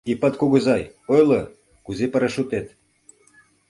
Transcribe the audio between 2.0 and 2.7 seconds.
парашютет?